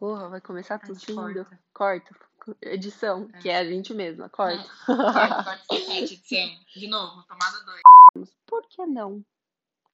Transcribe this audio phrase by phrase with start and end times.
[0.00, 1.44] Porra, vai começar gente tossindo.
[1.44, 1.60] corta.
[1.74, 2.30] Corta.
[2.62, 3.38] Edição, É.
[3.42, 4.30] que é a gente mesma.
[4.30, 4.66] Corta.
[4.86, 6.64] Corta, corta edição.
[6.74, 7.62] De novo, tomada
[8.14, 8.30] 2.
[8.46, 9.22] Por que não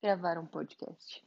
[0.00, 1.26] gravar um podcast?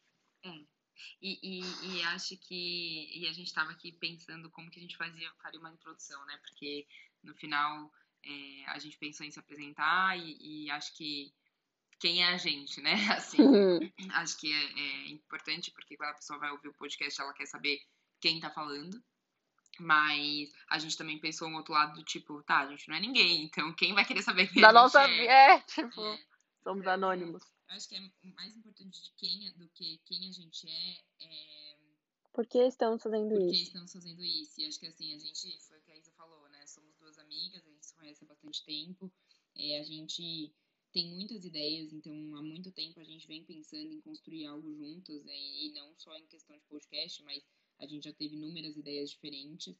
[1.21, 3.19] E, e, e acho que.
[3.19, 6.37] E a gente tava aqui pensando como que a gente fazia, faria uma introdução, né?
[6.37, 6.87] Porque
[7.21, 7.91] no final
[8.23, 11.33] é, a gente pensou em se apresentar e, e acho que
[11.99, 12.93] quem é a gente, né?
[13.11, 13.37] Assim,
[14.13, 17.45] acho que é, é importante porque quando a pessoa vai ouvir o podcast, ela quer
[17.45, 17.81] saber
[18.19, 19.01] quem tá falando.
[19.79, 22.99] Mas a gente também pensou um outro lado do tipo, tá, a gente não é
[22.99, 25.25] ninguém, então quem vai querer saber quem da a gente nossa é?
[25.55, 26.19] É, tipo, É.
[26.63, 27.41] somos anônimos.
[27.69, 28.01] Eu acho que é
[28.35, 31.77] mais importante de quem, do que quem a gente é, é
[32.33, 33.63] Por que estamos fazendo por que isso?
[33.63, 34.59] estamos fazendo isso.
[34.59, 36.65] E acho que assim, a gente, foi o que a Isa falou, né?
[36.65, 39.11] Somos duas amigas, a gente se conhece há bastante tempo,
[39.55, 40.51] é, a gente
[40.91, 45.23] tem muitas ideias, então há muito tempo a gente vem pensando em construir algo juntas,
[45.23, 45.37] né?
[45.37, 47.43] e não só em questão de podcast, mas
[47.79, 49.75] a gente já teve inúmeras ideias diferentes.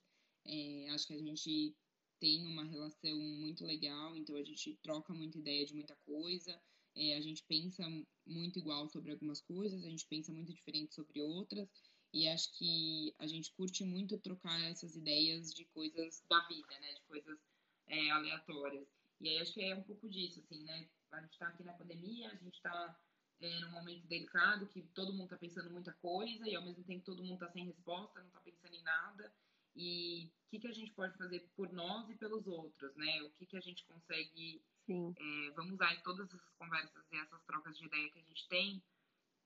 [0.46, 1.76] É, acho que a gente
[2.20, 6.60] tem uma relação muito legal, então a gente troca muita ideia de muita coisa.
[6.96, 7.84] É, a gente pensa
[8.26, 11.70] muito igual sobre algumas coisas, a gente pensa muito diferente sobre outras,
[12.12, 16.94] e acho que a gente curte muito trocar essas ideias de coisas da vida, né?
[16.94, 17.40] De coisas
[17.88, 18.88] é, aleatórias.
[19.22, 20.90] E aí acho que é um pouco disso, assim, né?
[21.12, 23.00] A gente tá aqui na pandemia, a gente tá
[23.42, 27.06] é, num momento delicado que todo mundo tá pensando muita coisa e ao mesmo tempo
[27.06, 29.32] todo mundo tá sem resposta, não tá pensando em nada.
[29.76, 33.22] E o que, que a gente pode fazer por nós e pelos outros, né?
[33.22, 35.14] O que, que a gente consegue Sim.
[35.18, 38.84] é, vamos usar todas essas conversas e essas trocas de ideia que a gente tem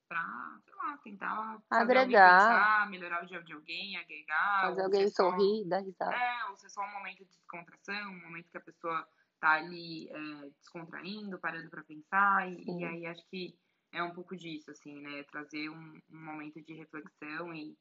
[0.07, 2.39] pra, sei lá, tentar Agregar.
[2.39, 4.61] pensar, melhorar o dia de alguém, agregar.
[4.61, 6.15] Fazer alguém só- sorrir, dar risada.
[6.15, 9.07] É, ou ser só um momento de descontração, um momento que a pessoa
[9.39, 12.49] tá ali é, descontraindo, parando pra pensar.
[12.51, 13.57] E, e aí acho que
[13.93, 15.23] é um pouco disso, assim, né?
[15.23, 17.75] Trazer um, um momento de reflexão e,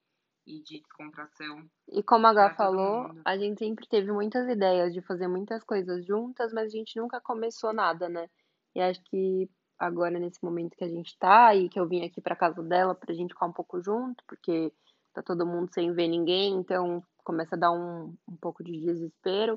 [0.46, 1.68] e de descontração.
[1.88, 6.04] E como a Gá falou, a gente sempre teve muitas ideias de fazer muitas coisas
[6.06, 8.28] juntas, mas a gente nunca começou nada, né?
[8.74, 12.20] E acho que agora, nesse momento que a gente tá, e que eu vim aqui
[12.20, 14.72] pra casa dela pra gente ficar um pouco junto, porque
[15.12, 19.56] tá todo mundo sem ver ninguém, então começa a dar um, um pouco de desespero.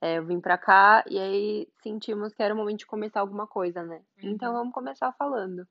[0.00, 3.46] É, eu vim pra cá e aí sentimos que era o momento de começar alguma
[3.46, 4.02] coisa, né?
[4.22, 4.58] Então Uhum.
[4.58, 5.66] vamos começar falando.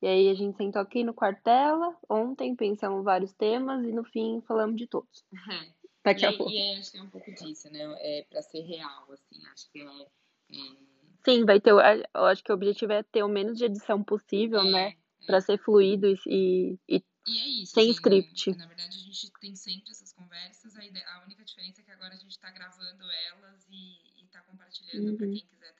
[0.00, 4.40] E aí a gente sentou aqui no quartela, ontem pensamos vários temas e no fim
[4.46, 5.24] falamos de todos.
[6.04, 6.52] Daqui e, a pouco.
[6.52, 7.80] e acho que é um pouco disso, né?
[7.98, 9.44] É pra ser real, assim.
[9.52, 9.84] Acho que é.
[9.84, 10.88] é
[11.24, 11.70] Sim, vai ter.
[11.70, 14.88] Eu acho que o objetivo é ter o menos de edição possível, né?
[14.90, 17.72] é, Pra ser fluido e, e, e é isso.
[17.74, 18.56] Sem assim, script.
[18.56, 20.76] Na verdade, a gente tem sempre essas conversas.
[20.76, 24.26] A, ide- a única diferença é que agora a gente tá gravando elas e, e
[24.28, 25.32] tá compartilhando Uhum.
[25.34, 25.74] quem quiser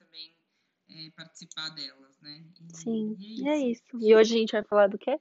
[0.91, 2.45] é, participar delas, né?
[2.73, 3.83] E, sim, e e é isso.
[4.01, 5.19] E hoje a gente vai falar do quê?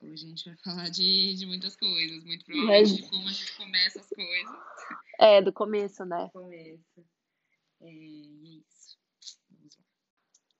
[0.00, 3.32] Hoje a gente vai falar de, de muitas coisas, muito provavelmente Mas- de como a
[3.32, 4.56] gente começa as coisas.
[5.18, 6.28] É, do começo, né?
[6.32, 7.04] Começa.
[7.80, 8.96] É, e é isso.
[9.50, 9.84] Vamos lá.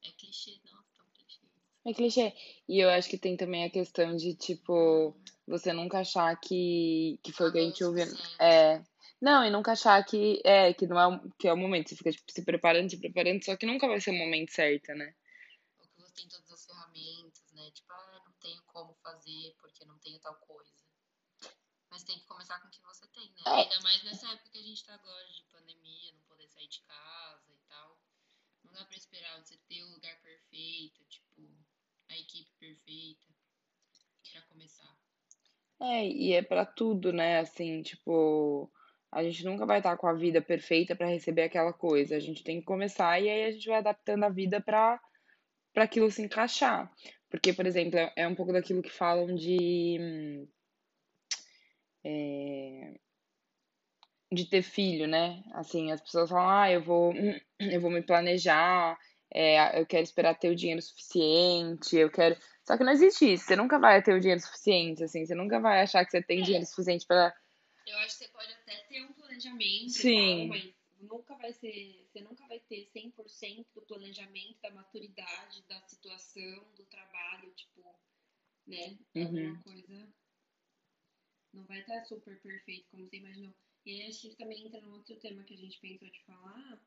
[0.04, 1.40] É clichê, não, tão clichê.
[1.86, 2.32] É clichê.
[2.68, 5.14] E eu acho que tem também a questão de, tipo,
[5.46, 8.06] você nunca achar que, que foi o que a gente ouviu.
[8.40, 8.82] É.
[9.20, 11.88] Não, e nunca achar que é, que não é, o- que é o momento.
[11.88, 14.92] Você fica, tipo, se preparando, se preparando, só que nunca vai ser o momento certo,
[14.94, 15.12] né?
[15.78, 17.70] ou que você tem todas as ferramentas, né?
[17.72, 20.72] Tipo, ah, não tenho como fazer porque não tenho tal coisa.
[21.90, 23.42] Mas tem que começar com o que você tem, né?
[23.46, 23.50] É.
[23.62, 26.80] Ainda mais nessa época que a gente tá agora de pandemia, não poder sair de
[26.82, 27.98] casa e tal.
[28.64, 31.42] Não dá pra esperar você ter o lugar perfeito, tipo,
[32.10, 33.26] a equipe perfeita
[34.32, 34.96] pra começar.
[35.80, 37.38] É, e é pra tudo, né?
[37.40, 38.70] Assim, tipo,
[39.12, 42.16] a gente nunca vai estar com a vida perfeita pra receber aquela coisa.
[42.16, 45.00] A gente tem que começar e aí a gente vai adaptando a vida pra
[45.74, 46.90] para aquilo se encaixar.
[47.30, 50.46] Porque, por exemplo, é- é um pouco daquilo que falam de
[52.04, 52.98] é,
[54.32, 55.42] de ter filho, né?
[55.54, 57.12] Assim, as pessoas falam, ah, eu vou,
[57.60, 58.96] eu vou me planejar,
[59.32, 62.36] é, eu quero esperar ter o dinheiro suficiente, eu quero.
[62.66, 63.44] Só que não existe isso.
[63.44, 65.24] Você nunca vai ter o dinheiro suficiente, assim.
[65.24, 67.32] Você nunca vai achar que você tem dinheiro suficiente pra.
[67.88, 70.38] Eu acho que você pode até ter um planejamento, Sim.
[70.38, 75.80] tal, mas nunca vai ser, você nunca vai ter 100% do planejamento, da maturidade, da
[75.82, 77.82] situação, do trabalho, tipo,
[78.66, 78.98] né?
[79.14, 79.24] Uhum.
[79.24, 80.14] Alguma coisa
[81.52, 83.54] não vai estar super perfeito como você imaginou.
[83.86, 86.80] E aí acho que também entra num outro tema que a gente pensou de falar,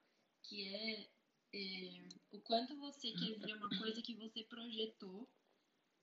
[0.43, 1.09] que é,
[1.53, 5.27] é, o quanto você quer ver uma coisa que você projetou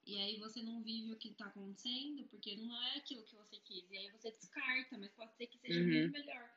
[0.08, 3.56] e aí você não vive o que tá acontecendo, porque não é aquilo que você
[3.58, 3.84] quis.
[3.90, 5.87] E aí você descarta, mas pode ser que seja Uhum.
[5.87, 6.49] muito melhor.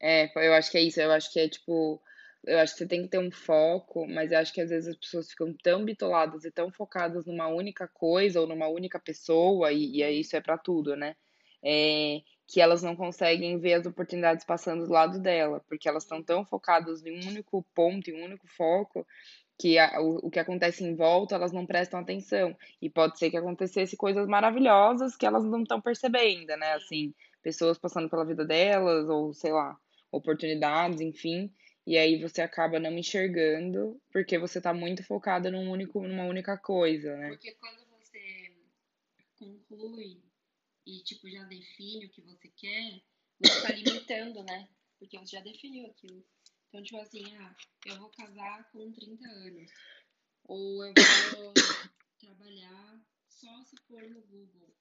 [0.00, 1.00] É, eu acho que é isso.
[1.00, 2.00] Eu acho que é tipo.
[2.46, 4.90] Eu acho que você tem que ter um foco, mas eu acho que às vezes
[4.90, 9.72] as pessoas ficam tão bitoladas e tão focadas numa única coisa ou numa única pessoa,
[9.72, 11.16] e, e isso é pra tudo, né?
[11.64, 16.22] É, que elas não conseguem ver as oportunidades passando do lado dela, porque elas estão
[16.22, 19.06] tão focadas em um único ponto, em um único foco,
[19.58, 22.56] que a, o, o que acontece em volta elas não prestam atenção.
[22.80, 26.72] E pode ser que acontecesse coisas maravilhosas que elas não estão percebendo, né?
[26.74, 29.78] Assim, pessoas passando pela vida delas, ou sei lá,
[30.10, 31.52] oportunidades, enfim.
[31.86, 36.56] E aí você acaba não enxergando, porque você tá muito focada num único, numa única
[36.56, 37.28] coisa, né?
[37.28, 38.52] Porque quando você
[39.38, 40.22] conclui
[40.86, 43.00] e, tipo, já define o que você quer,
[43.38, 44.68] você tá limitando, né?
[44.98, 46.24] Porque você já definiu aquilo.
[46.74, 47.54] Então, tipo assim, ah,
[47.86, 49.70] eu vou casar com 30 anos.
[50.44, 50.92] Ou eu
[51.36, 51.54] vou
[52.18, 54.74] trabalhar só se for no Google.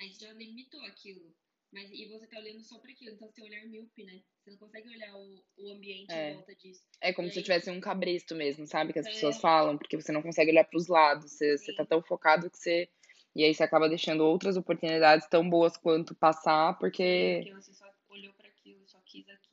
[0.00, 1.36] Aí você já limitou aquilo.
[1.70, 4.22] Mas, e você tá olhando só para aquilo, então seu olhar míope, né?
[4.40, 6.30] Você não consegue olhar o, o ambiente é.
[6.30, 6.82] em volta disso.
[6.98, 7.44] É como e se aí...
[7.44, 8.94] tivesse um cabresto mesmo, sabe?
[8.94, 9.10] Que as é.
[9.10, 11.30] pessoas falam, porque você não consegue olhar para os lados.
[11.30, 12.88] Você, você tá tão focado que você.
[13.36, 17.42] E aí você acaba deixando outras oportunidades tão boas quanto passar, porque.
[17.42, 19.47] Porque você só olhou para aquilo, só quis aquilo.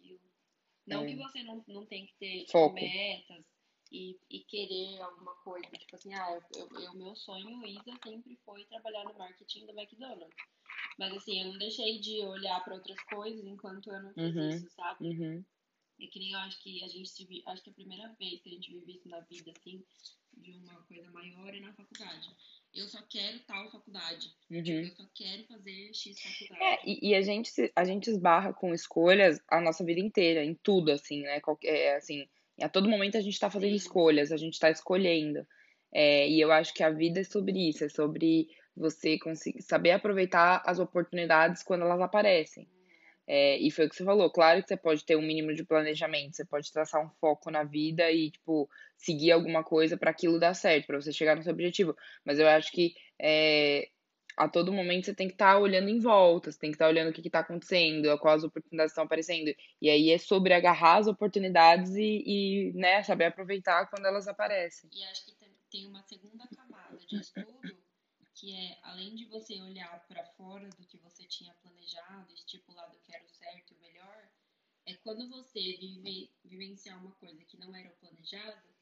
[0.87, 1.07] Não é.
[1.07, 3.45] que você não, não tem que ter tipo, metas
[3.91, 5.67] e, e querer alguma coisa.
[5.67, 6.39] Tipo assim, ah,
[6.93, 10.35] o meu sonho, Isa, sempre foi trabalhar no marketing do McDonald's.
[10.97, 14.49] Mas assim, eu não deixei de olhar para outras coisas enquanto eu não fiz uhum.
[14.49, 15.07] isso, sabe?
[15.07, 15.45] Uhum.
[15.99, 18.49] É que nem eu acho que a gente acho que é a primeira vez que
[18.49, 19.83] a gente vive isso na vida, assim,
[20.37, 22.29] de uma coisa maior é na faculdade.
[22.73, 24.27] Eu só quero tal faculdade.
[24.51, 24.63] Uhum.
[24.63, 26.63] Tipo, eu só quero fazer X faculdade.
[26.63, 30.53] É, e, e, a, gente, a gente esbarra com escolhas a nossa vida inteira, em
[30.55, 31.39] tudo, assim, né?
[31.39, 32.27] Qualquer, é, assim,
[32.61, 33.77] a todo momento a gente tá fazendo Sim.
[33.77, 35.45] escolhas, a gente tá escolhendo.
[35.93, 39.91] É, e eu acho que a vida é sobre isso, é sobre você conseguir saber
[39.91, 42.67] aproveitar as oportunidades quando elas aparecem.
[43.27, 45.63] É, e foi o que você falou, claro que você pode ter um mínimo de
[45.63, 50.39] planejamento, você pode traçar um foco na vida e, tipo, seguir alguma coisa para aquilo
[50.39, 51.95] dar certo, para você chegar no seu objetivo.
[52.23, 53.89] Mas eu acho que é,
[54.37, 56.85] a todo momento você tem que estar tá olhando em volta, você tem que estar
[56.85, 59.53] tá olhando o que está acontecendo, quais oportunidades estão aparecendo.
[59.81, 64.89] E aí é sobre agarrar as oportunidades e, e né, saber aproveitar quando elas aparecem.
[64.93, 65.33] E acho que
[65.71, 67.84] tem uma segunda camada de estudo
[68.35, 73.15] que é além de você olhar para fora do que você tinha planejado, estipulado que
[73.15, 74.29] era o certo e o melhor,
[74.85, 78.75] é quando você vive, vivenciar uma coisa que não era planejado.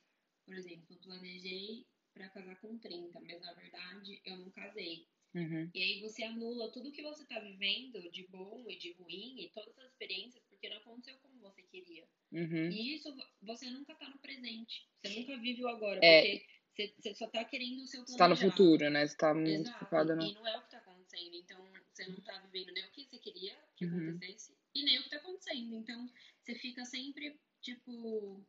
[0.44, 5.08] Por exemplo, planejei para casar com 30, mas na verdade eu não casei.
[5.34, 5.70] Uhum.
[5.74, 9.50] E aí você anula tudo que você está vivendo de bom e de ruim e
[9.50, 12.08] todas as experiências porque não aconteceu como você queria.
[12.32, 12.70] Uhum.
[12.70, 14.88] E isso você nunca está no presente.
[15.02, 16.00] Você nunca vive o agora.
[16.04, 19.06] É, porque você só tá querendo o seu Você tá no futuro, né?
[19.08, 19.80] Você tá muito Exato.
[19.80, 20.24] focada no...
[20.24, 21.36] E não é o que tá acontecendo.
[21.36, 24.10] Então, você não tá vivendo nem o que você queria que uhum.
[24.10, 25.75] acontecesse e nem o que tá acontecendo.
[25.75, 26.10] Então,
[26.42, 28.44] você fica sempre, tipo,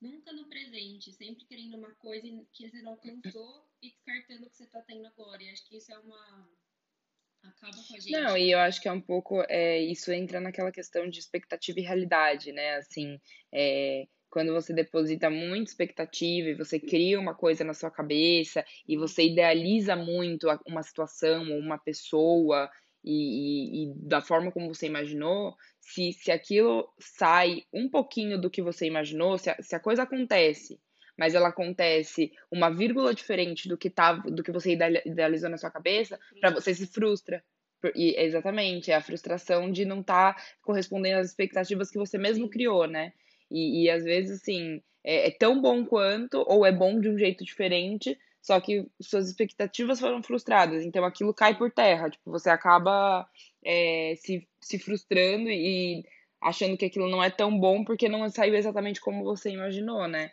[0.00, 4.56] nunca no presente, sempre querendo uma coisa que você não alcançou e descartando o que
[4.56, 5.42] você tá tendo agora.
[5.42, 6.50] E acho que isso é uma.
[7.42, 8.10] Acaba com a gente.
[8.12, 9.42] Não, e eu acho que é um pouco.
[9.48, 12.76] É, isso entra naquela questão de expectativa e realidade, né?
[12.76, 13.20] Assim,
[13.52, 18.96] é, quando você deposita muita expectativa e você cria uma coisa na sua cabeça e
[18.96, 22.70] você idealiza muito uma situação ou uma pessoa
[23.04, 28.48] e, e, e, da forma como você imaginou, se, se aquilo sai um pouquinho do
[28.48, 30.80] que você imaginou, se a, se a coisa acontece,
[31.18, 34.72] mas ela acontece uma vírgula diferente do que, tá, do que você
[35.04, 37.44] idealizou na sua cabeça, para você se frustra.
[37.94, 42.48] E, exatamente, é a frustração de não estar tá correspondendo às expectativas que você mesmo
[42.48, 43.12] criou, né?
[43.52, 47.18] E, e às vezes, assim, é, é tão bom quanto, ou é bom de um
[47.18, 52.50] jeito diferente, só que suas expectativas foram frustradas, então aquilo cai por terra, tipo, você
[52.50, 53.28] acaba
[53.64, 56.04] é, se, se frustrando e
[56.40, 60.32] achando que aquilo não é tão bom porque não saiu exatamente como você imaginou, né?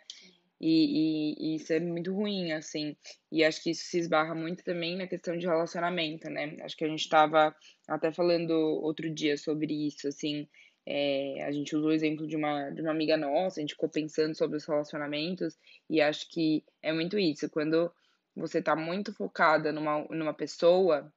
[0.60, 2.94] E, e, e, isso é muito ruim, assim.
[3.32, 6.56] E acho que isso se esbarra muito também na questão de relacionamento, né?
[6.60, 7.54] Acho que a gente estava
[7.88, 10.46] até falando outro dia sobre isso, assim.
[10.86, 13.88] É, a gente usou o exemplo de uma, de uma amiga nossa, a gente ficou
[13.88, 15.58] pensando sobre os relacionamentos
[15.88, 17.48] e acho que é muito isso.
[17.50, 17.92] Quando
[18.34, 21.12] você tá muito focada numa, numa pessoa,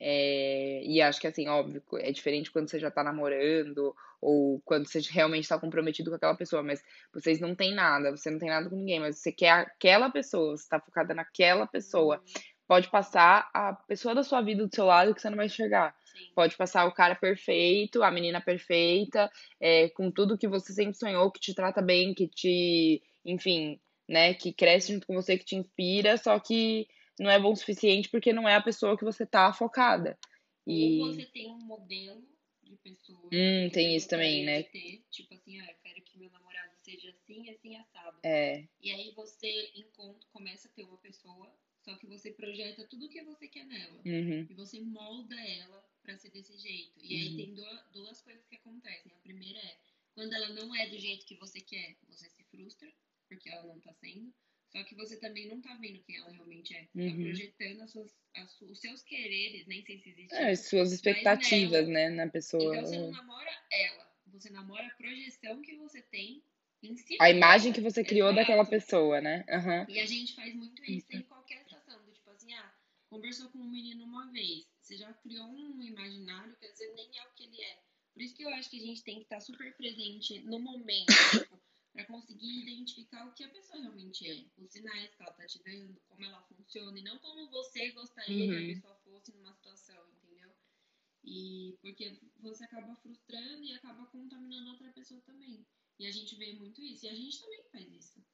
[0.00, 4.86] é, e acho que assim, óbvio, é diferente quando você já tá namorando ou quando
[4.86, 8.48] você realmente tá comprometido com aquela pessoa, mas vocês não têm nada, você não tem
[8.48, 12.22] nada com ninguém, mas você quer aquela pessoa, você tá focada naquela pessoa.
[12.66, 15.94] Pode passar a pessoa da sua vida do seu lado que você não vai enxergar.
[16.34, 19.30] Pode passar o cara perfeito, a menina perfeita,
[19.60, 24.34] é, com tudo que você sempre sonhou, que te trata bem, que te, enfim, né,
[24.34, 26.86] que cresce junto com você, que te inspira, só que
[27.18, 30.18] não é bom o suficiente porque não é a pessoa que você tá focada.
[30.66, 31.00] E...
[31.00, 32.22] Ou você tem um modelo
[32.62, 33.28] de pessoa.
[33.32, 34.62] Hum, tem isso também, né?
[34.64, 38.18] Ter, tipo assim, ah, eu quero que meu namorado seja assim, assim, assado.
[38.22, 38.66] É.
[38.82, 41.52] E aí você encontra, começa a ter uma pessoa,
[41.84, 44.00] só que você projeta tudo o que você quer nela.
[44.04, 44.46] Uhum.
[44.48, 46.98] E você molda ela para ser desse jeito.
[47.04, 47.36] E aí Uhum.
[47.36, 49.12] tem duas, duas coisas que acontecem.
[49.12, 49.76] A primeira é,
[50.14, 52.90] quando ela não é do jeito que você quer, você se frustra,
[53.28, 54.32] porque ela não tá sendo.
[54.70, 56.82] Só que você também não tá vendo quem ela realmente é.
[56.82, 57.22] Tá Uhum.
[57.22, 62.08] projetando as suas, as os seus quereres, nem sei se existe É, suas expectativas, né,
[62.08, 62.76] na pessoa.
[62.76, 66.42] Então você não namora ela, você namora a projeção que você tem
[66.82, 67.16] em si.
[67.20, 68.40] A imagem que você criou Exato.
[68.40, 69.44] daquela pessoa, né?
[69.48, 69.86] Aham.
[69.88, 72.04] E a gente faz muito isso em qualquer situação.
[72.04, 72.74] Do tipo assim, ah,
[73.14, 74.66] conversou com um menino uma vez.
[74.80, 77.82] Você já criou um imaginário que às vezes nem é o que ele é.
[78.12, 81.12] Por isso que eu acho que a gente tem que estar super presente no momento,
[81.30, 81.60] tipo,
[81.92, 84.44] pra conseguir identificar o que a pessoa realmente é.
[84.58, 88.48] Os sinais que ela tá te dando, como ela funciona, e não como você gostaria
[88.48, 88.62] que Uhum.
[88.62, 90.52] a pessoa fosse numa situação, entendeu?
[91.22, 95.64] E porque você acaba frustrando e acaba contaminando outra pessoa também.
[96.00, 97.06] E a gente vê muito isso.
[97.06, 98.24] E a gente também faz isso.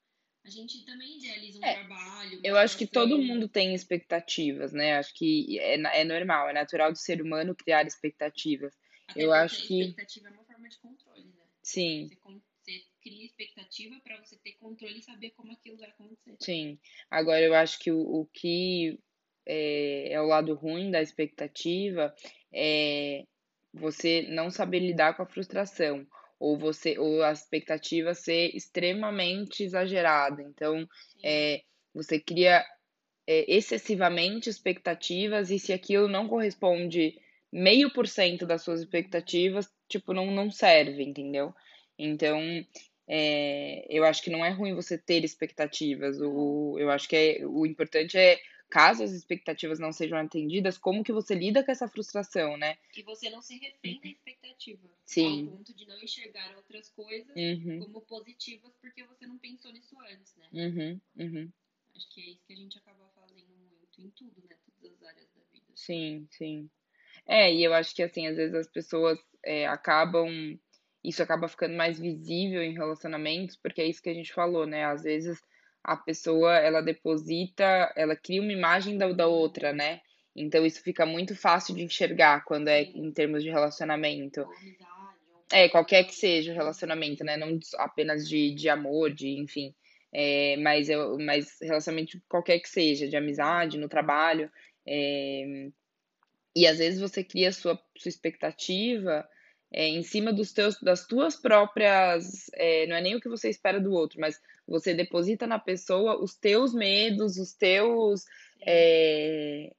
[0.45, 2.41] A gente também idealiza um É, trabalho.
[2.43, 4.97] Eu acho que todo mundo tem expectativas, né?
[4.97, 8.75] Acho que é, é normal, é natural do ser humano criar expectativas.
[9.09, 11.45] Até eu acho que- expectativa é uma forma de controle, né?
[11.63, 16.37] Sim, Você, você cria expectativa pra você ter controle e saber como aquilo vai acontecer.
[16.41, 16.79] sim.
[17.11, 18.99] Agora eu acho que o, o que
[19.47, 22.15] é, é o lado ruim da expectativa
[22.53, 23.25] é
[23.73, 26.07] você não saber lidar com a frustração.
[26.41, 30.43] Ou você, ou a expectativa ser extremamente exagerada.
[30.43, 30.89] Então,
[31.23, 31.61] é,
[31.95, 32.65] você cria
[33.27, 37.15] é, excessivamente expectativas e se aquilo não corresponde
[37.53, 41.55] meio por cento das suas expectativas, tipo, não, não serve, entendeu?
[41.99, 42.41] Então,
[43.07, 46.19] é, eu acho que não é ruim você ter expectativas.
[46.21, 48.39] O, eu acho que é, o importante é,
[48.71, 52.77] caso as expectativas não sejam atendidas, como que você lida com essa frustração, né?
[52.97, 54.89] E você não se refém da expectativa.
[55.07, 55.47] Sim.
[55.47, 59.97] Ao ponto de não enxergar outras coisas Uhum, como positivas porque você não pensou nisso
[60.01, 60.49] antes, né?
[60.53, 61.53] uhum, uhum.
[61.97, 64.57] Acho que é isso que a gente acaba fazendo muito em tudo, né?
[64.81, 65.67] Todas as áreas da vida.
[65.75, 66.71] Sim, sim.
[67.27, 70.59] É, e eu acho que assim, às vezes as pessoas é, acabam.
[71.03, 74.85] Isso acaba ficando mais visível em relacionamentos, porque é isso que a gente falou, né?
[74.85, 75.41] Às vezes
[75.83, 80.01] a pessoa, ela deposita, ela cria uma imagem da, da outra, né?
[80.35, 84.47] Então isso fica muito fácil de enxergar quando é em termos de relacionamento.
[85.53, 87.37] É, qualquer que seja o relacionamento, né?
[87.37, 89.75] Não apenas de, de amor, de, enfim.
[90.13, 94.51] É, mas, eu, mas relacionamento qualquer que seja, de amizade, no trabalho.
[94.87, 95.71] é,
[96.55, 99.29] e às vezes você cria sua, sua expectativa
[99.73, 102.51] é, em cima dos teus, das tuas próprias.
[102.55, 106.23] é, não é nem o que você espera do outro, mas você deposita na pessoa
[106.23, 108.25] os teus medos, os teus.
[108.67, 109.73] é,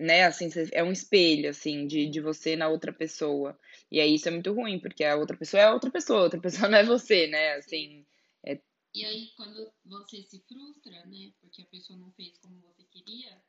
[0.00, 3.58] né, assim, é um espelho, assim, de, de você na outra pessoa.
[3.90, 6.22] E aí isso é muito ruim, porque a outra pessoa é a outra pessoa, a
[6.24, 8.04] outra pessoa não é você, né, assim.
[8.92, 11.32] E aí, quando você se frustra, né?
[11.40, 13.40] Porque a pessoa não fez como você queria,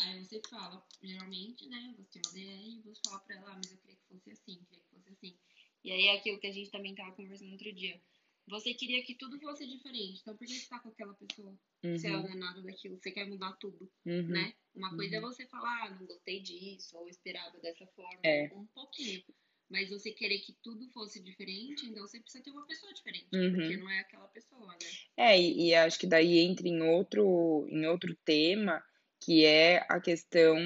[0.00, 1.94] aí você fala, geralmente, né?
[1.96, 4.30] Você tem uma DR e você fala pra ela, ah, mas eu queria que fosse
[4.30, 5.38] assim, queria que fosse assim.
[5.84, 8.00] E aí é aquilo que a gente também tava conversando outro dia.
[8.46, 11.56] Você queria que tudo fosse diferente, então por que você tá com aquela pessoa?
[11.84, 14.54] Uhum, não é nada daquilo, você quer mudar tudo, uhum, né?
[14.74, 15.26] Uma coisa é uhum.
[15.26, 18.50] você falar, ah, não gostei disso, ou esperava dessa forma, É.
[18.54, 19.22] um pouquinho.
[19.68, 23.52] Mas você querer que tudo fosse diferente, então você precisa ter uma pessoa diferente, Uhum.
[23.52, 24.78] porque não é aquela pessoa, né?
[25.16, 28.84] É, e, e acho que daí entra em outro, em outro tema,
[29.20, 30.56] que é a questão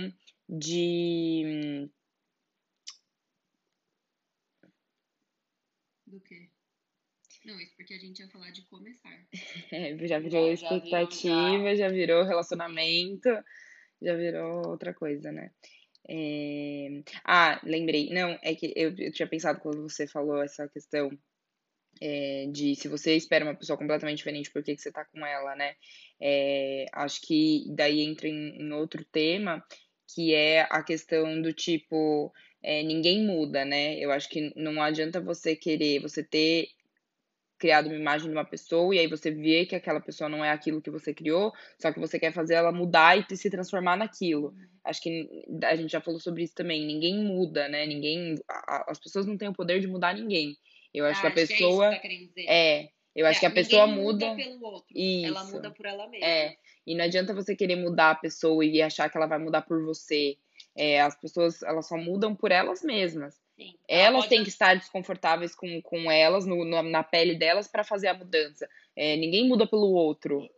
[0.49, 1.89] de.
[6.07, 6.49] Do quê?
[7.45, 9.27] Não, isso porque a gente ia falar de começar.
[9.73, 13.29] é, já virou Já- já virou, expectativa, já virou relacionamento,
[14.01, 15.51] já virou outra coisa, né?
[16.09, 18.11] É, Ah, lembrei.
[18.11, 21.11] Não, é que eu, eu tinha pensado quando você falou essa questão
[22.01, 25.25] é, de se você espera uma pessoa completamente diferente, por que que você tá com
[25.25, 25.75] ela, né?
[26.21, 29.65] É, acho que daí entra em, em outro tema,
[30.15, 32.33] que é a questão do tipo,
[32.63, 33.99] é, ninguém muda, né?
[33.99, 36.69] Eu acho que não adianta você querer, você ter
[37.59, 40.51] criado uma imagem de uma pessoa e aí você vê que aquela pessoa não é
[40.51, 44.55] aquilo que você criou, só que você quer fazer ela mudar e se transformar naquilo.
[44.85, 46.85] Acho que a gente já falou sobre isso também.
[46.85, 47.87] Ninguém muda, né?
[47.87, 48.35] Ninguém,
[48.87, 50.57] as pessoas não têm o poder de mudar ninguém.
[50.95, 53.51] Eu acho que a Ah, é pessoa que tá é, eu acho É, que a
[53.51, 54.35] pessoa muda.
[54.37, 54.87] pelo outro.
[54.97, 55.53] Ela Isso.
[55.53, 56.27] muda por ela mesma.
[56.27, 59.63] É, e não adianta você querer mudar a pessoa e achar que ela vai mudar
[59.63, 60.39] por você.
[60.77, 63.41] É, as pessoas, elas só mudam por elas mesmas.
[63.57, 63.77] Sim.
[63.87, 67.69] Ela Elas pode- têm que estar desconfortáveis com, com elas, no, no- na pele delas,
[67.69, 68.69] para fazer a mudança.
[68.97, 70.49] É, ninguém muda pelo outro.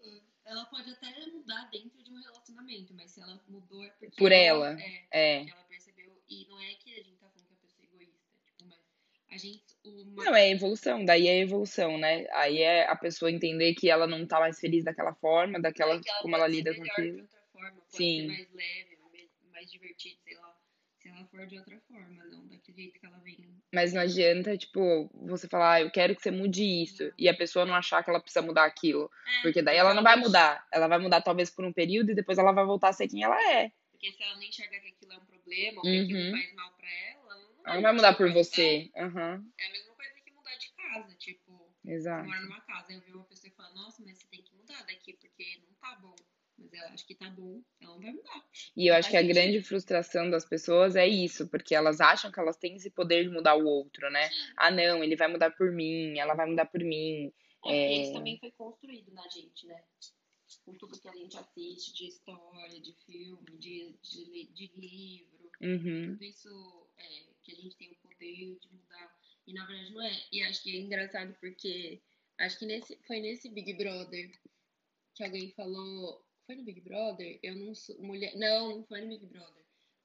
[0.46, 4.32] Ela pode até mudar dentro de um relacionamento, mas se ela mudou é porque por
[4.32, 4.76] ela.
[4.80, 5.38] É, É.
[5.40, 6.12] porque ela percebeu.
[6.30, 8.18] E não é que a gente tá falando que a pessoa é egoísta.
[8.46, 8.78] Tipo, mas
[9.30, 9.64] a gente.
[9.84, 10.15] Uma...
[10.26, 12.26] Não, é evolução, daí é evolução, né?
[12.32, 15.94] Aí é a pessoa entender que ela não tá mais feliz daquela forma, daquela, é
[15.94, 17.22] ela como ela lida com aquilo.
[17.22, 18.20] outra forma, pode Sim.
[18.22, 18.98] ser mais leve,
[19.52, 20.56] mais divertido, sei lá.
[21.00, 23.36] se ela for de outra forma, não daquele jeito que ela vem.
[23.72, 27.12] Mas não adianta, tipo, você falar, ah, eu quero que você mude isso, Não.
[27.16, 29.08] e a pessoa não achar que ela precisa mudar aquilo.
[29.28, 30.66] É, Porque daí ela não vai mudar.
[30.72, 33.22] Ela vai mudar talvez por um período e depois ela vai voltar a ser quem
[33.22, 33.70] ela é.
[33.92, 36.30] Porque se ela não enxergar que aquilo é um problema, ou que aquilo Uhum.
[36.32, 38.90] faz mal pra ela, ela não Ela não vai mudar por você.
[38.96, 40.70] Aham, É a mesma coisa que mudar de
[41.02, 42.26] casa, tipo, você exato.
[42.26, 44.82] mora numa casa, eu vi uma pessoa que fala, nossa, mas você tem que mudar
[44.86, 46.14] daqui, porque não tá bom.
[46.58, 48.48] Mas ela acha que tá bom, ela não vai mudar.
[48.74, 52.32] E eu acho que a faz grande frustração das pessoas é isso, porque elas acham
[52.32, 54.30] que elas têm esse poder de mudar o outro, né?
[54.56, 57.30] Ah, não, ele vai mudar por mim, ela vai mudar por mim.
[57.66, 58.02] É, É.
[58.02, 59.84] isso também foi construído na gente, né?
[60.64, 65.50] Com tudo que a gente assiste de história, de filme, de, de, de livro.
[65.60, 66.12] Uhum.
[66.12, 69.15] Tudo isso é, que a gente tem o poder de mudar.
[69.46, 70.22] E na verdade não é.
[70.32, 72.00] E acho que é engraçado porque
[72.38, 74.30] acho que nesse, foi nesse Big Brother
[75.14, 76.24] que alguém falou.
[76.46, 77.38] Foi no Big Brother?
[77.42, 78.36] Eu não sou mulher.
[78.36, 79.64] Não, não foi no Big Brother.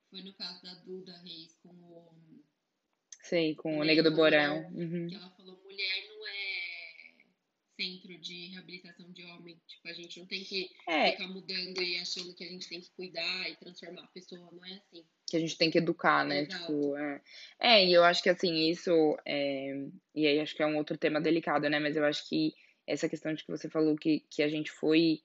[0.09, 2.43] Foi no caso da Duda Reis com o.
[3.23, 4.15] Sei, com o Nego do.
[4.15, 4.67] Borel.
[4.73, 5.07] Uhum.
[5.07, 6.40] que ela falou, mulher não é
[7.75, 9.59] centro de reabilitação de homem.
[9.67, 12.81] Tipo, a gente não tem que É, ficar mudando e achando que a gente tem
[12.81, 15.05] que cuidar e transformar a pessoa, não é assim.
[15.27, 16.41] que a gente tem que educar, né?
[16.41, 16.65] Exato.
[16.65, 17.21] Tipo, é.
[17.59, 18.91] É, e eu acho que assim, isso.
[19.25, 19.87] É...
[20.13, 21.79] E aí acho que é um outro tema delicado, né?
[21.79, 22.53] Mas eu acho que
[22.85, 25.21] essa questão de que você falou que, que a gente foi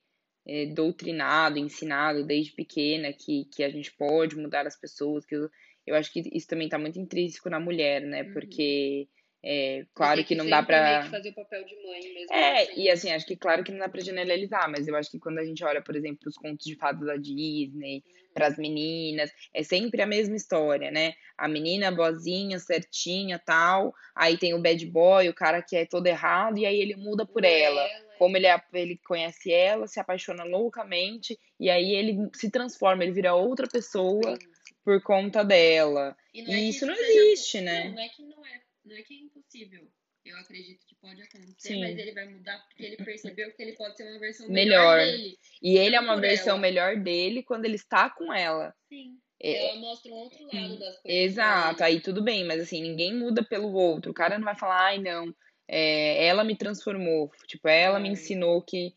[0.47, 5.51] é, doutrinado, ensinado desde pequena, que, que a gente pode mudar as pessoas, que eu,
[5.85, 8.23] eu acho que isso também tá muito intrínseco na mulher, né?
[8.23, 8.33] Uhum.
[8.33, 9.09] Porque,
[9.49, 12.33] é, claro Tem que não dá que fazer o papel de mãe mesmo.
[12.35, 12.83] É, assim.
[12.83, 15.39] e assim, acho que claro que não dá pra generalizar, mas eu acho que quando
[15.39, 18.03] a gente olha, por exemplo, os contos de fadas da Disney,
[18.35, 21.15] para as meninas, é sempre a mesma história, né?
[21.39, 26.07] A menina boazinha, certinha, tal, aí tem o bad boy, o cara que é todo
[26.09, 27.87] errado, e aí ele muda por ela.
[28.19, 33.13] Como ele, é- ele conhece ela, se apaixona loucamente, e aí ele se transforma, ele
[33.13, 34.37] vira outra pessoa
[34.85, 36.17] por conta dela.
[36.35, 37.85] E, E isso que não seja- existe, né?
[37.85, 39.87] Não, não é que não é, não é que é impossível.
[40.25, 41.81] Eu acredito que pode acontecer, Sim.
[41.81, 44.97] mas ele vai mudar porque ele percebeu que ele pode ser uma versão Melhor.
[44.97, 45.39] melhor, dele.
[45.63, 46.61] E ele é uma versão ela.
[46.63, 48.75] melhor dele quando ele está com ela.
[48.89, 49.19] Sim.
[49.41, 51.03] É, Ela mostra um outro lado das coisas.
[51.05, 51.93] Exato, ele.
[51.93, 54.11] aí tudo bem, mas assim, ninguém muda pelo outro.
[54.11, 55.33] O cara não vai falar, ai não,
[55.69, 58.13] é, ela me transformou, tipo, ela me É.
[58.13, 58.95] ensinou que.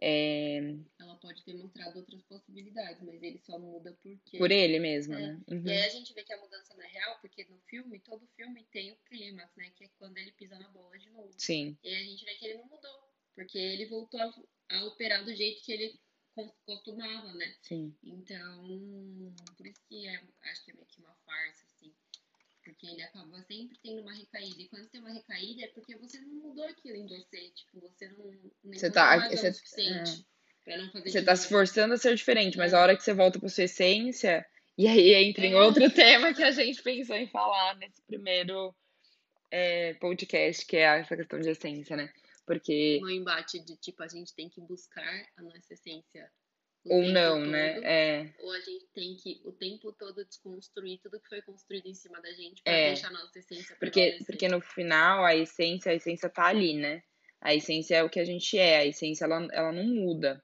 [0.00, 0.74] é,
[1.32, 4.36] pode ter mostrado outras possibilidades, mas ele só muda porque.
[4.38, 5.18] por ele mesmo, É.
[5.18, 5.40] né?
[5.48, 5.66] Uhum.
[5.66, 8.26] E aí a gente vê que a mudança não é real, porque no filme, todo
[8.36, 9.70] filme tem o clímax, né?
[9.76, 11.32] Que é quando ele pisa na bola de novo.
[11.38, 13.12] Sim, E aí a gente vê que ele não mudou.
[13.34, 14.34] Porque ele voltou a,
[14.70, 15.98] a operar do jeito que ele
[16.34, 17.56] cos- costumava, né?
[17.62, 17.96] sim.
[18.02, 21.94] Então, por isso que é, acho que é meio que uma farsa, assim.
[22.62, 24.60] Porque ele acaba sempre tendo uma recaída.
[24.62, 27.50] E quando tem uma recaída é porque você não mudou aquilo em você.
[27.50, 28.30] Tipo, você não,
[28.72, 30.31] Você tá- encontrou você- o
[30.64, 31.42] Você tá novo.
[31.42, 34.46] se forçando a ser diferente, mas a hora que você volta pra sua essência,
[34.78, 38.74] e aí entra em outro tema que a gente pensou em falar nesse primeiro
[39.50, 42.12] é, podcast, que é essa questão de essência, né?
[42.46, 42.98] Porque.
[43.00, 46.30] No embate de, tipo, a gente tem que buscar a nossa essência.
[46.84, 47.78] Ou não, todo, né?
[47.84, 48.34] É.
[48.40, 52.20] Ou a gente tem que o tempo todo desconstruir tudo que foi construído em cima
[52.20, 52.86] da gente pra É.
[52.88, 57.04] deixar a nossa essência Porque, porque no final a essência, a essência tá ali, né?
[57.40, 60.42] A essência é o que a gente é, a essência ela, ela não muda.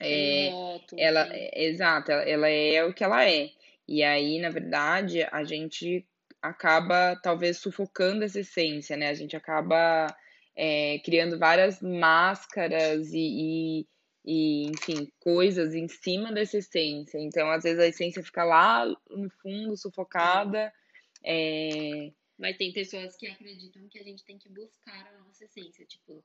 [0.00, 1.32] É, rótulo, ela, assim.
[1.34, 3.50] é, exato, ela, ela é o que ela é.
[3.86, 6.06] E aí, na verdade, a gente
[6.40, 9.08] acaba talvez sufocando essa essência, né?
[9.08, 10.06] A gente acaba
[10.54, 13.88] é, criando várias máscaras e, e,
[14.24, 17.18] e, enfim, coisas em cima dessa essência.
[17.18, 20.72] Então, às vezes a essência fica lá no fundo, sufocada.
[21.24, 25.84] É, Mas tem pessoas que acreditam que a gente tem que buscar a nossa essência,
[25.86, 26.24] tipo,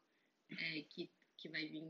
[0.52, 1.84] é, que, que vai vir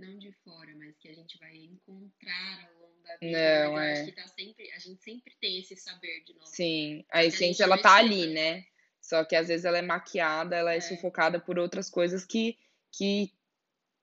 [0.00, 3.38] não de fora, mas que a gente vai encontrar ao longo da vida.
[3.68, 3.92] Não, é.
[3.92, 6.48] acho que tá sempre, a gente sempre tem esse saber de nós.
[6.48, 8.64] Sim, a essência ela tá ali, né?
[9.00, 10.80] Só que às vezes ela é maquiada, ela é, É.
[10.80, 12.58] sufocada por outras coisas que,
[12.92, 13.32] que,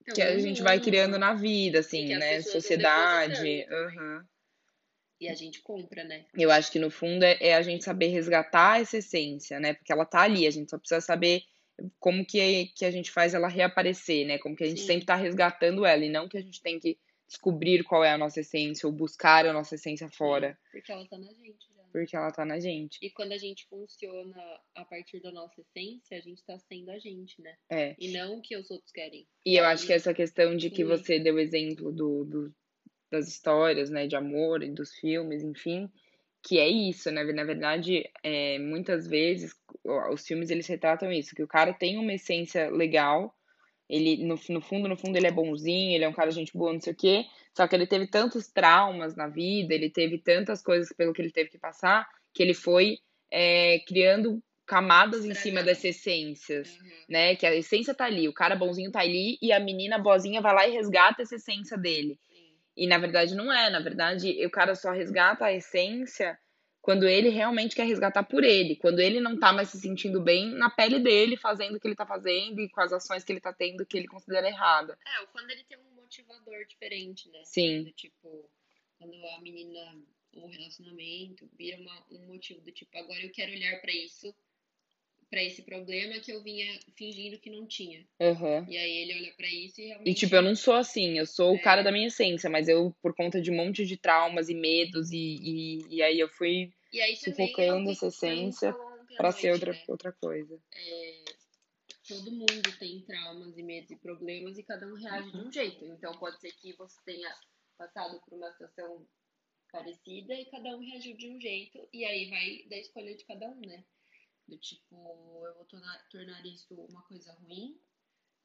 [0.02, 2.42] Então, que a gente vai mundo, criando na vida, assim, né?
[2.42, 3.66] Sociedade.
[3.70, 4.28] aham.
[5.20, 6.26] E a gente compra, né?
[6.36, 9.74] Eu acho que no fundo é, é a gente saber resgatar essa essência, né?
[9.74, 11.44] Porque ela tá ali, a gente só precisa saber
[12.00, 14.38] como que, que a gente faz ela reaparecer, né?
[14.40, 14.88] Como que a gente Sim.
[14.88, 18.18] sempre tá resgatando ela, e não que a gente tem que descobrir qual é a
[18.18, 21.84] nossa essência ou buscar a nossa essência fora, Porque ela tá na gente já.
[21.84, 21.90] né?
[21.92, 22.98] porque ela tá na gente.
[23.02, 24.38] E quando a gente funciona
[24.76, 27.54] a partir da nossa essência, a gente tá sendo a gente, né?
[27.70, 27.96] É.
[28.00, 29.28] E não o que os outros querem.
[29.46, 30.86] E eu acho que essa questão de que Sim.
[30.86, 32.56] você deu exemplo do, do-
[33.12, 35.90] das histórias, né, de amor e dos filmes, enfim,
[36.44, 37.24] que é isso, né?
[37.34, 39.54] Na verdade, é, muitas vezes
[40.12, 43.34] os filmes eles retratam isso, que o cara tem uma essência legal,
[43.90, 46.74] ele no, no fundo, no fundo ele é bonzinho, ele é um cara gente boa,
[46.74, 50.62] não sei o quê, só que ele teve tantos traumas na vida, ele teve tantas
[50.62, 53.00] coisas pelo que ele teve que passar, que ele foi
[53.32, 56.90] é, criando camadas em cima dessas essências, Uhum.
[57.08, 57.36] né?
[57.38, 60.54] Que a essência tá ali, o cara bonzinho tá ali e a menina boazinha vai
[60.54, 62.20] lá e resgata essa essência dele.
[62.28, 62.52] Sim.
[62.76, 66.38] E na verdade não é, na verdade o cara só resgata a essência
[66.88, 70.52] quando ele realmente quer resgatar por ele, quando ele não tá mais se sentindo bem
[70.52, 73.42] na pele dele, fazendo o que ele tá fazendo e com as ações que ele
[73.42, 74.98] tá tendo que ele considera errada.
[75.06, 77.42] É, ou quando ele tem um motivador diferente, né?
[77.44, 77.84] Sim.
[77.84, 78.50] Do tipo,
[78.98, 80.02] quando a menina,
[80.38, 84.34] o relacionamento, vira uma, um motivo do tipo, agora eu quero olhar pra isso,
[85.30, 88.08] pra esse problema que eu vinha fingindo que não tinha.
[88.22, 88.66] Aham.
[88.70, 90.10] E aí ele olha pra isso e realmente.
[90.10, 91.84] E tipo, eu não sou assim, eu sou o cara É.
[91.84, 95.18] da minha essência, mas eu, por conta de um monte de traumas e medos, e,
[95.18, 98.74] e, e aí eu fui E aí sufocando essa essência
[99.18, 99.84] pra ser outra, né?
[99.88, 100.60] outra coisa.
[100.74, 101.24] É,
[102.08, 105.86] todo mundo tem traumas e medos e problemas e cada um reage de um jeito.
[105.86, 107.34] Então pode ser que você tenha
[107.78, 109.08] passado por uma situação
[109.72, 113.48] parecida e cada um reagiu de um jeito e aí vai da escolha de cada
[113.50, 113.84] um, né?
[114.48, 117.78] Do tipo, eu vou tornar, tornar isso uma coisa ruim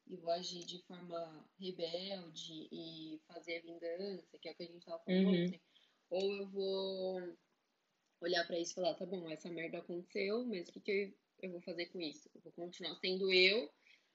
[0.08, 4.84] e vou agir de forma rebelde e fazer vingança, que é o que a gente
[4.84, 5.44] tava falando Uhum.
[5.44, 5.60] ontem.
[6.10, 7.38] Ou eu vou
[8.22, 11.14] olhar pra isso e falar, tá bom, essa merda aconteceu, mas o que, que eu,
[11.42, 12.30] eu vou fazer com isso?
[12.34, 13.70] Eu vou continuar sendo eu,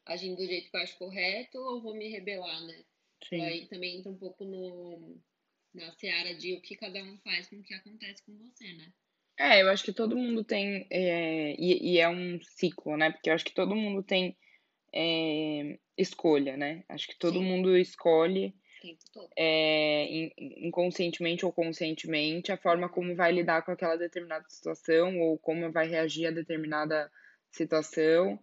[0.06, 2.84] agindo do jeito que eu acho correto, ou vou me rebelar, né?
[3.28, 3.42] Sim.
[3.42, 5.18] Aí também entra um pouco no,
[5.74, 8.94] na seara de o que cada um faz com o que acontece com você, né?
[9.40, 13.12] É, eu acho que todo mundo tem, é, e, e é um ciclo, né?
[13.12, 14.36] Porque eu acho que todo mundo tem
[14.94, 16.84] é, escolha, né?
[16.90, 17.46] Acho que todo Sim.
[17.46, 18.56] mundo escolhe.
[19.36, 20.32] É, in-
[20.68, 25.88] inconscientemente ou conscientemente a forma como vai lidar com aquela determinada situação ou como vai
[25.88, 27.12] reagir a determinada
[27.52, 28.40] situação.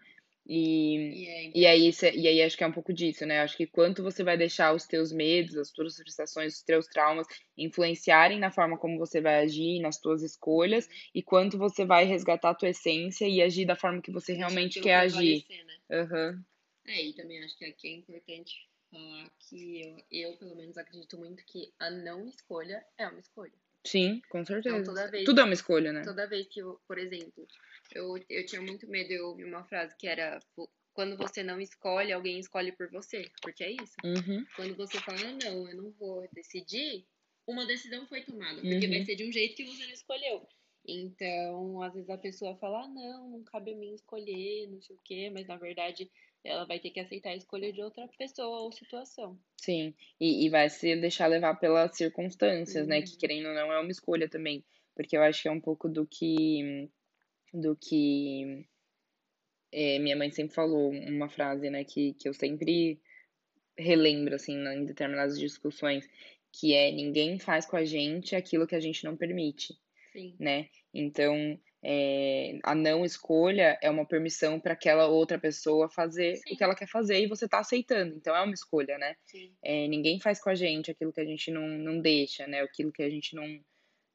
[0.46, 3.40] E, E é e aí, e aí acho que é um pouco disso, né?
[3.40, 7.26] Acho que quanto você vai deixar os teus medos, as tuas frustrações, os teus traumas
[7.56, 12.50] influenciarem na forma como você vai agir, nas tuas escolhas, e quanto você vai resgatar
[12.50, 15.44] a tua essência e agir da forma que você realmente aquilo quer agir.
[15.48, 16.02] né?
[16.02, 16.44] Aham.
[16.86, 18.54] É, e também acho que aqui é importante
[18.94, 23.52] falar que eu, eu, pelo menos, acredito muito que a não escolha é uma escolha.
[23.86, 24.76] Sim, com certeza.
[24.76, 26.02] Então, toda vez Tudo é uma escolha, né?
[26.04, 27.46] Toda vez que, eu, por exemplo,
[27.92, 31.60] eu, eu tinha muito medo, eu ouvi uma frase que era: "Vo- quando você não
[31.60, 33.28] escolhe, alguém escolhe por você.
[33.42, 33.96] Porque é isso.
[34.04, 34.46] Uhum.
[34.54, 37.04] Quando você fala, ah, não, eu não vou decidir,
[37.46, 38.60] uma decisão foi tomada.
[38.62, 38.92] Porque Uhum.
[38.92, 40.48] vai ser de um jeito que você não escolheu.
[40.86, 44.94] Então, às vezes a pessoa fala, ah, não, não cabe a mim escolher, não sei
[44.94, 46.10] o quê, mas na verdade
[46.44, 49.38] ela vai ter que aceitar a escolha de outra pessoa ou situação.
[49.60, 53.02] Sim, e, e vai se deixar levar pelas circunstâncias, né?
[53.02, 53.18] Que Uhum.
[53.18, 54.64] querendo ou não é uma escolha também.
[54.94, 56.88] Porque eu acho que é um pouco do que
[57.52, 58.66] do que
[59.72, 63.00] é, minha mãe sempre falou, uma frase, né, que, que eu sempre
[63.76, 66.08] relembro, assim, em determinadas discussões,
[66.52, 69.76] que é ninguém faz com a gente aquilo que a gente não permite,
[70.12, 70.36] Sim.
[70.38, 70.68] né?
[70.92, 76.54] Então, é, a não escolha é uma permissão para aquela outra pessoa fazer Sim.
[76.54, 78.16] o que ela quer fazer e você tá aceitando.
[78.16, 79.14] Então, é uma escolha, né?
[79.62, 82.62] É, ninguém faz com a gente aquilo que a gente não, não deixa, né?
[82.62, 83.60] Aquilo que a gente não,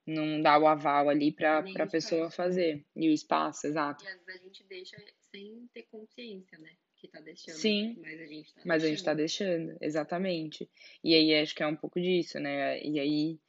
[0.07, 2.35] não dá o aval ali pra o pessoa espaço.
[2.37, 2.83] fazer.
[2.95, 4.03] E o espaço, exato.
[4.03, 4.97] E às vezes a gente deixa
[5.31, 6.71] sem ter consciência, né?
[6.97, 7.55] Que tá deixando.
[7.55, 7.95] Sim.
[8.01, 9.57] Mas a gente tá Mas a gente tá deixando.
[9.67, 10.69] deixando, exatamente.
[11.03, 12.81] E aí acho que é um pouco disso, né?
[12.81, 13.39] E aí,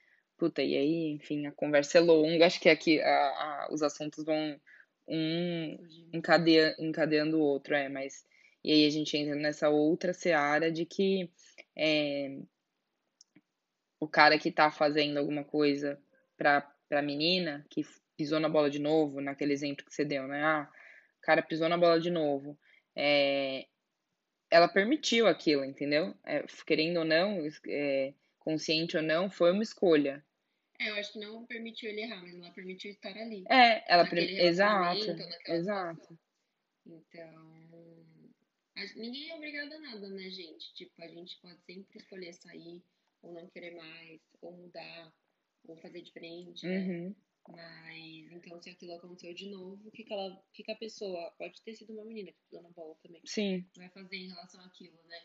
[0.40, 4.24] puta, e aí, enfim, a conversa é longa, acho que aqui a, a- os assuntos
[4.24, 4.60] vão
[5.08, 5.76] um
[6.12, 8.24] encadea, encadeando o outro, é, mas.
[8.64, 11.30] E aí a gente entra nessa outra seara de que
[11.76, 12.38] é,
[13.98, 16.00] o cara que tá fazendo alguma coisa
[16.36, 17.82] pra, pra menina, que
[18.16, 20.42] pisou na bola de novo, naquele exemplo que você deu, né?
[20.42, 20.70] Ah,
[21.18, 22.58] o cara pisou na bola de novo.
[22.96, 23.66] É,
[24.50, 26.14] ela permitiu aquilo, entendeu?
[26.24, 30.24] É, querendo ou não, é, consciente ou não, foi uma escolha.
[30.80, 33.44] É, eu acho que não permitiu ele errar, mas ela permitiu estar ali.
[33.50, 34.96] É, ela Naquele per- exato,
[35.46, 36.00] exato.
[36.00, 36.18] situação.
[36.86, 38.06] Então,
[38.74, 40.72] a- ninguém é obrigado a nada, né, gente?
[40.72, 42.82] Tipo, a gente pode sempre escolher sair,
[43.20, 45.12] ou não querer mais, ou mudar,
[45.64, 46.78] ou fazer diferente, né?
[46.78, 47.14] Uhum.
[47.48, 51.30] Mas, então, se aquilo aconteceu de novo, o que, que, ela, que, que a pessoa,
[51.32, 54.64] pode ter sido uma menina que pisou na bola também, Sim, vai fazer em relação
[54.64, 55.20] àquilo, né?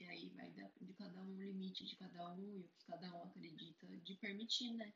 [0.00, 2.86] E aí vai dar de cada um o limite de cada um e o que
[2.86, 4.92] cada um acredita de permitir, né?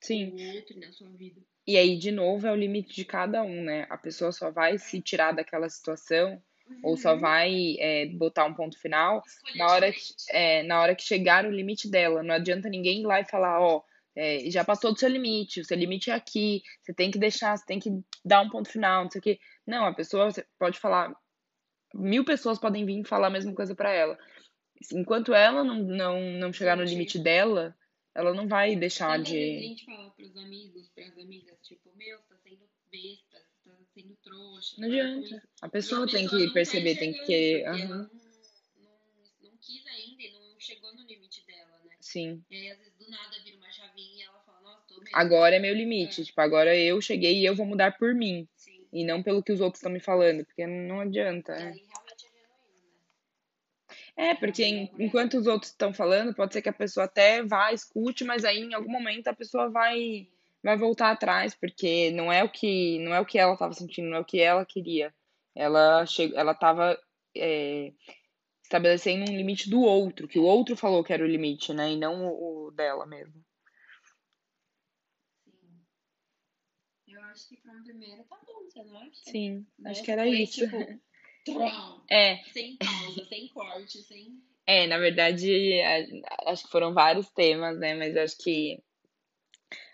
[0.00, 0.34] sim.
[0.34, 1.40] O outro na sua vida.
[1.66, 3.86] E aí, de novo, é o limite de cada um, né?
[3.90, 6.42] A pessoa só vai se tirar daquela situação
[6.82, 10.96] ou só vai é, botar um ponto final Escolher na hora, que, é, na hora
[10.96, 12.22] que chegar o limite dela.
[12.22, 13.82] Não adianta ninguém ir lá e falar, ó,
[14.16, 17.56] é, já passou do seu limite, o seu limite é aqui, você tem que deixar,
[17.56, 17.90] você tem que
[18.24, 19.38] dar um ponto final, não sei o quê.
[19.66, 21.14] Não, a pessoa pode falar,
[21.94, 24.18] mil pessoas podem vir falar a mesma coisa pra ela.
[24.92, 27.76] Enquanto ela não, não, não chegar no limite dela,
[28.14, 29.68] ela não vai deixar Quantas vezes a de.
[29.68, 34.76] gente fala pros amigos, pras amigas, tipo, meu, tá sendo besta, tá sendo trouxa.
[34.78, 35.42] Não com adianta.
[35.62, 38.10] A pessoa tem que não perceber, tá tem que ela não, não,
[39.42, 41.96] não quis ainda e não chegou no limite dela, né?
[42.00, 42.42] Sim.
[42.50, 45.16] E aí, às vezes, do nada, vira uma chavinha e ela fala, nossa, tô mesmo.
[45.16, 46.22] Agora é meu limite.
[46.22, 46.24] É.
[46.24, 48.48] Tipo, agora eu cheguei e eu vou mudar por mim.
[48.56, 48.86] Sim.
[48.92, 50.44] E não pelo que os outros estão me falando.
[50.44, 51.52] Porque não adianta.
[51.52, 51.68] E é.
[51.68, 53.06] aí, realmente, é genuíno, né?
[54.20, 57.72] É, porque en- enquanto os outros estão falando, pode ser que a pessoa até vá,
[57.72, 60.28] escute, mas aí em algum momento a pessoa vai
[60.62, 64.10] vai voltar atrás, porque não é o que não é o que ela estava sentindo,
[64.10, 65.14] não é o que ela queria.
[65.54, 66.98] Ela chegou, ela estava
[68.64, 71.96] estabelecendo um limite do outro, que o outro falou que era o limite, né, e
[71.96, 73.42] não o, o dela mesmo.
[75.44, 75.80] Sim.
[77.08, 79.22] Eu acho que pra um primeiro tá bom, você não acha?
[79.24, 79.90] Sim, Né?
[79.90, 80.60] acho que era isso.
[80.64, 80.76] Tipo,
[82.10, 84.42] É, sem pausa, sem corte, sem.
[84.66, 85.80] é, na verdade,
[86.46, 88.82] acho que foram vários temas, né, mas acho que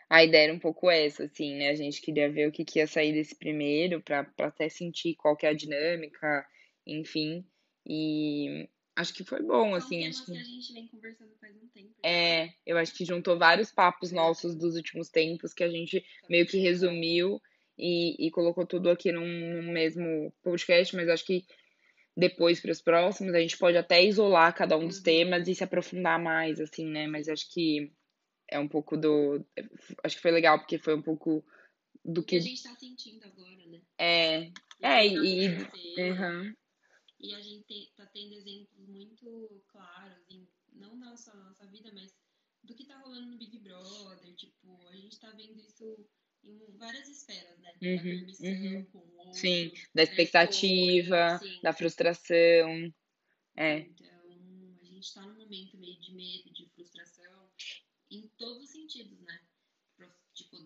[0.09, 1.71] A ideia era um pouco essa, assim, né?
[1.71, 5.17] A gente queria ver o que, que ia sair desse primeiro, pra, pra até sentir
[5.17, 6.47] qual que é a dinâmica,
[6.87, 7.45] enfim.
[7.85, 10.39] E acho que foi bom, São assim, acho que que.
[10.39, 11.93] a gente vem conversando faz um tempo.
[12.05, 16.47] É, eu acho que juntou vários papos nossos dos últimos tempos que a gente meio
[16.47, 17.41] que resumiu
[17.79, 19.27] e, e colocou tudo aqui num,
[19.63, 21.45] num mesmo podcast, mas acho que
[22.17, 25.03] depois para os próximos a gente pode até isolar cada um dos Uhum.
[25.03, 27.07] temas e se aprofundar mais, assim, né?
[27.07, 27.93] Mas acho que
[28.51, 29.45] é um pouco do.
[30.03, 31.45] Acho que foi legal, porque foi um pouco
[32.05, 32.47] do O que a que.
[32.47, 33.81] gente tá sentindo agora, né?
[33.99, 34.51] É.
[34.79, 35.49] Que É, e.
[35.99, 36.55] Uhum,
[37.19, 41.91] E a gente te- tá tendo exemplos muito claros, em, não da nossa, nossa vida,
[41.95, 42.15] mas
[42.63, 44.35] do que tá rolando no Big Brother.
[44.35, 46.07] Tipo, a gente tá vendo isso
[46.47, 47.73] em várias esferas, né?
[47.73, 48.85] Da Uhum, permissão uhum.
[48.87, 51.61] com o outro, sim, da da expectativa, sim.
[51.63, 52.95] da frustração.
[53.57, 53.79] É.
[53.79, 54.07] Então,
[54.81, 57.51] a gente tá num momento meio de medo, de frustração,
[58.11, 59.41] em todos os sentidos, né?
[60.35, 60.57] Tipo,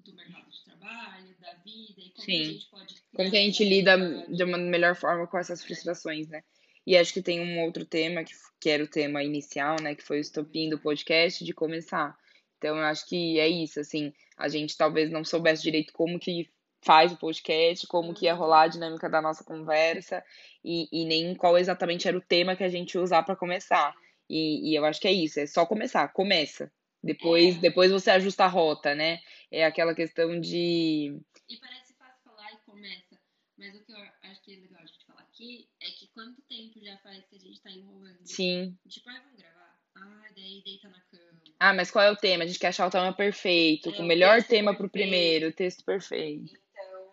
[0.00, 2.40] do mercado de trabalho, da vida, e como Sim.
[2.40, 3.96] a gente pode Como que a gente lida
[4.28, 6.42] de uma melhor forma com essas frustrações, né?
[6.86, 9.96] E acho que tem um outro tema, que, que era o tema inicial, né?
[9.96, 12.16] Que foi o estopim do podcast, de começar.
[12.58, 14.12] Então, eu acho que é isso, assim.
[14.36, 16.48] A gente talvez não soubesse direito como que
[16.82, 18.38] faz o podcast, como que ia Uhum.
[18.40, 20.22] rolar a dinâmica da nossa conversa,
[20.64, 23.94] e, e nem qual exatamente era o tema que a gente ia usar para começar.
[24.28, 26.70] E, e eu acho que é isso, é só começar, começa.
[27.02, 27.60] Depois, É.
[27.60, 29.20] depois você ajusta a rota, né?
[29.50, 31.16] É aquela questão de.
[31.48, 33.16] E parece fácil falar e começa.
[33.56, 36.42] Mas o que eu acho que é legal a gente falar aqui é que quanto
[36.42, 38.18] tempo já faz que a gente tá enrolando?
[38.24, 38.76] Sim.
[38.88, 39.65] Tipo, ai, vamos gravar?
[39.96, 41.42] Ai, daí deita na cama.
[41.58, 42.44] Ah, mas qual é o tema?
[42.44, 45.10] A gente quer achar o tema perfeito, É, o o melhor tema pro perfeito.
[45.10, 46.54] primeiro, o texto perfeito.
[46.54, 47.12] Então,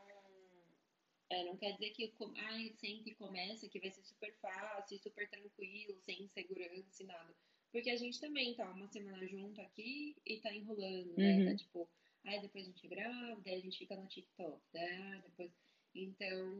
[1.29, 5.29] é, não quer dizer que ai, senta e começa, que vai ser super fácil, super
[5.29, 7.33] tranquilo, sem insegurança e nada.
[7.71, 11.37] Porque a gente também tá uma semana junto aqui e tá enrolando, né?
[11.37, 11.45] Uhum.
[11.45, 11.89] Tá tipo,
[12.25, 15.23] aí depois a gente grava, daí a gente fica no TikTok, né?
[15.25, 15.51] Depois...
[15.95, 16.53] Então,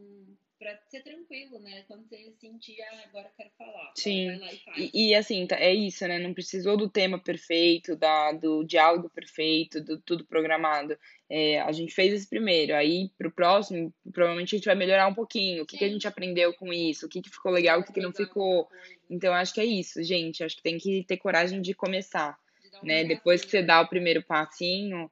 [0.59, 1.83] pra ser tranquilo, né?
[1.87, 3.91] Quando você sentir, ah, agora eu quero falar.
[3.95, 4.27] Sim.
[4.27, 4.77] Vai lá e faz.
[4.77, 6.19] E, e, assim, tá- é isso, né?
[6.19, 10.97] Não precisou do tema perfeito, da, do diálogo perfeito, do tudo programado.
[11.29, 15.15] É, a gente fez esse primeiro, aí pro próximo, provavelmente a gente vai melhorar um
[15.15, 15.63] pouquinho.
[15.63, 17.05] O que, que a gente aprendeu com isso?
[17.05, 18.69] O que, que ficou legal, o que, que não ficou.
[19.09, 20.43] Então, acho que é isso, gente.
[20.43, 23.03] Acho que tem que ter coragem de começar, de um né?
[23.03, 25.11] Depois que você dá o primeiro passinho,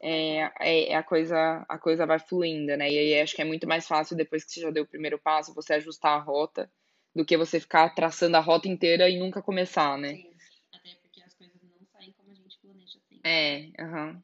[0.00, 2.90] é, é, é a coisa a coisa vai fluindo, né?
[2.90, 5.18] E aí acho que é muito mais fácil depois que você já deu o primeiro
[5.18, 6.70] passo, você ajustar a rota,
[7.14, 10.14] do que você ficar traçando a rota inteira e nunca começar, né?
[10.14, 10.30] Sim.
[10.72, 13.28] Até porque as coisas não saem como a gente planeja sempre.
[13.28, 14.22] É, aham.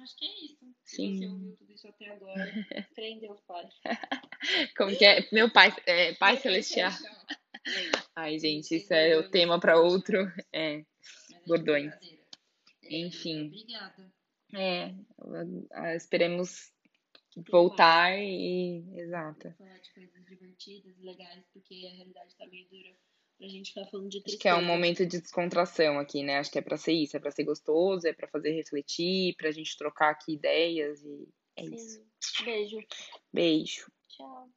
[0.00, 0.74] Acho que é isso.
[0.84, 1.18] Se Sim.
[1.18, 2.34] você ouviu tudo isso até agora,
[3.20, 3.68] Deus Pai.
[4.76, 5.28] Como que é?
[5.32, 6.92] Meu pai, é, pai Meu celestial.
[6.92, 7.38] É
[8.14, 10.18] Ai, gente, isso é o tema para outro.
[10.52, 10.84] É,
[11.30, 12.18] Mas gente é.
[12.84, 13.46] É, Enfim.
[13.46, 14.17] Obrigada.
[14.54, 14.94] É,
[15.96, 16.72] esperemos
[17.50, 19.54] voltar e exato.
[19.56, 22.96] Falar de coisas divertidas e legais, porque a realidade tá meio dura
[23.38, 24.42] pra gente ficar falando de Acho tristeza.
[24.42, 26.38] que é um momento de descontração aqui, né?
[26.38, 29.52] Acho que é pra ser isso, é pra ser gostoso, é pra fazer refletir, pra
[29.52, 32.00] gente trocar aqui ideias e é isso.
[32.20, 32.44] Sim.
[32.44, 32.78] Beijo.
[33.32, 33.92] Beijo.
[34.08, 34.48] Tchau.